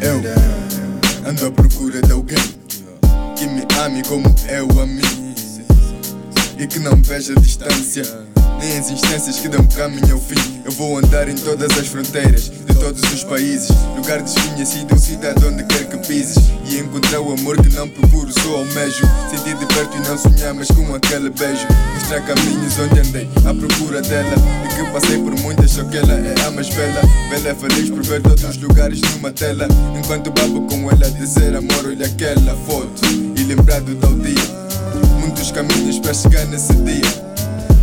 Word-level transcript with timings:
Eu 0.00 0.20
ando 1.28 1.46
à 1.46 1.50
procura 1.50 2.02
de 2.02 2.12
alguém 2.12 2.36
que 3.36 3.46
me 3.46 3.62
ame 3.80 4.02
como 4.02 4.34
eu 4.48 4.68
a 4.80 4.86
mim 4.86 5.23
e 6.58 6.66
que 6.66 6.78
não 6.78 6.96
veja 7.02 7.34
distância 7.34 8.04
nem 8.64 8.78
as 8.78 8.90
instâncias 8.90 9.38
que 9.38 9.48
dão 9.48 9.64
caminho 9.66 10.14
ao 10.14 10.20
fim. 10.20 10.62
Eu 10.64 10.72
vou 10.72 10.96
andar 10.96 11.28
em 11.28 11.34
todas 11.34 11.76
as 11.78 11.86
fronteiras 11.86 12.50
de 12.50 12.74
todos 12.74 13.02
os 13.12 13.22
países, 13.24 13.68
lugar 13.94 14.22
desconhecido, 14.22 14.98
cidade 14.98 15.44
onde 15.44 15.64
quer 15.64 15.86
que 15.86 15.98
pises. 15.98 16.38
E 16.66 16.78
encontrar 16.78 17.20
o 17.20 17.32
amor 17.32 17.60
que 17.60 17.68
não 17.74 17.88
procuro, 17.88 18.32
só 18.32 18.56
almejo. 18.56 19.04
Sentir 19.30 19.54
de 19.56 19.66
perto 19.66 19.96
e 19.96 20.08
não 20.08 20.16
sonhar, 20.16 20.54
mas 20.54 20.68
com 20.68 20.94
aquele 20.94 21.30
beijo. 21.30 21.66
Mostrar 21.94 22.20
caminhos 22.22 22.78
onde 22.78 23.00
andei, 23.00 23.28
à 23.44 23.54
procura 23.54 24.00
dela. 24.00 24.34
E 24.64 24.74
que 24.74 24.90
passei 24.90 25.18
por 25.18 25.38
muitas, 25.40 25.70
só 25.70 25.84
que 25.84 25.98
ela 25.98 26.14
é 26.14 26.34
a 26.46 26.50
mais 26.50 26.68
bela. 26.70 27.00
Bela 27.30 27.48
é 27.48 27.54
feliz 27.54 27.90
por 27.90 28.02
ver 28.02 28.22
todos 28.22 28.44
os 28.44 28.56
lugares 28.56 29.00
numa 29.12 29.30
tela. 29.30 29.68
Enquanto 29.98 30.30
babo 30.30 30.62
com 30.62 30.90
ela, 30.90 31.10
dizer 31.10 31.54
amor, 31.54 31.86
olha 31.86 32.06
aquela 32.06 32.56
foto. 32.66 33.02
E 33.36 33.44
lembrar 33.44 33.80
do 33.80 33.94
dia. 34.22 34.53
Muitos 35.44 35.60
caminhos 35.60 35.98
para 35.98 36.14
chegar 36.14 36.46
nesse 36.46 36.72
dia. 36.72 37.02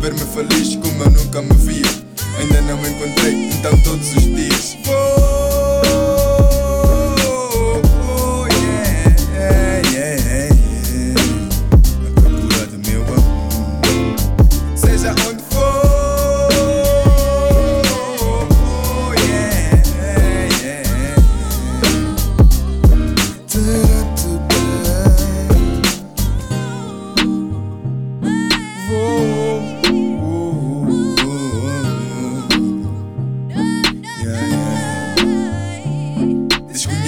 Ver-me 0.00 0.20
feliz 0.20 0.76
como 0.76 1.02
eu 1.02 1.10
nunca 1.10 1.42
me 1.42 1.52
via. 1.54 1.90
Ainda 2.38 2.60
não 2.62 2.80
me 2.80 2.88
encontrei, 2.88 3.48
então 3.50 3.76
todos 3.80 4.14
os 4.14 4.22
dias. 4.22 4.76
Oh, 4.86 5.47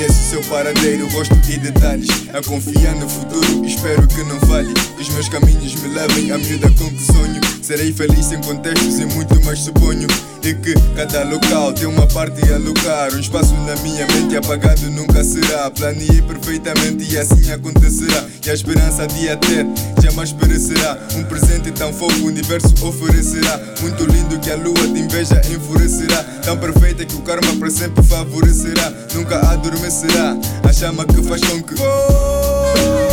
yes. 0.00 0.19
Seu 0.30 0.40
paradeiro, 0.42 1.08
rosto 1.08 1.34
e 1.48 1.58
detalhes. 1.58 2.08
A 2.32 2.40
confiar 2.40 2.94
no 2.94 3.08
futuro, 3.08 3.64
espero 3.66 4.06
que 4.06 4.22
não 4.22 4.38
falhe. 4.42 4.72
Os 4.96 5.08
meus 5.08 5.28
caminhos 5.28 5.74
me 5.74 5.88
levem 5.88 6.30
à 6.30 6.38
miúda 6.38 6.70
com 6.78 6.88
que 6.88 7.04
sonho. 7.04 7.40
Serei 7.60 7.92
feliz 7.92 8.26
sem 8.26 8.40
contextos 8.40 9.00
e 9.00 9.06
muito 9.06 9.44
mais 9.44 9.58
suponho. 9.58 10.06
E 10.42 10.54
que 10.54 10.74
cada 10.94 11.24
local 11.24 11.72
tem 11.72 11.86
uma 11.86 12.06
parte 12.06 12.40
a 12.50 12.54
alocar. 12.54 13.12
Um 13.12 13.18
espaço 13.18 13.52
na 13.66 13.74
minha 13.82 14.06
mente 14.06 14.36
apagado 14.36 14.88
nunca 14.90 15.24
será. 15.24 15.68
Planeei 15.68 16.22
perfeitamente 16.22 17.12
e 17.12 17.18
assim 17.18 17.50
acontecerá. 17.50 18.24
E 18.46 18.50
a 18.50 18.54
esperança 18.54 19.08
de 19.08 19.28
a 19.28 19.36
ter 19.36 19.66
jamais 20.00 20.32
perecerá. 20.32 20.96
Um 21.16 21.24
presente 21.24 21.72
tão 21.72 21.92
fofo 21.92 22.20
o 22.22 22.26
universo 22.26 22.72
oferecerá. 22.86 23.60
Muito 23.80 24.04
lindo 24.04 24.38
que 24.38 24.50
a 24.50 24.56
lua 24.56 24.86
de 24.86 25.00
inveja 25.00 25.42
enfurecerá. 25.50 26.22
Tão 26.44 26.56
perfeita 26.56 27.04
que 27.04 27.16
o 27.16 27.20
karma 27.22 27.52
para 27.56 27.70
sempre 27.70 28.02
favorecerá. 28.04 28.92
Nunca 29.12 29.40
adormecerá. 29.50 30.19
A 30.20 30.72
chama 30.72 31.06
que 31.06 31.22
faz 31.22 31.40
com 31.40 31.62
que. 31.62 33.09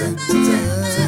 da, 0.00 0.06
da, 0.06 0.98
da. 0.98 1.03